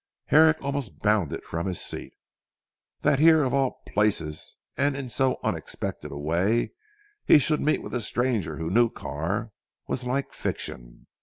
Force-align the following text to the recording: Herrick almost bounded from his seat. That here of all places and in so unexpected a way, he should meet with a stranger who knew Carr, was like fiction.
Herrick 0.29 0.57
almost 0.63 1.03
bounded 1.03 1.43
from 1.45 1.67
his 1.67 1.79
seat. 1.79 2.11
That 3.01 3.19
here 3.19 3.43
of 3.43 3.53
all 3.53 3.83
places 3.85 4.57
and 4.75 4.97
in 4.97 5.09
so 5.09 5.37
unexpected 5.43 6.11
a 6.11 6.17
way, 6.17 6.71
he 7.23 7.37
should 7.37 7.61
meet 7.61 7.83
with 7.83 7.93
a 7.93 8.01
stranger 8.01 8.57
who 8.57 8.71
knew 8.71 8.89
Carr, 8.89 9.51
was 9.87 10.03
like 10.03 10.33
fiction. 10.33 11.05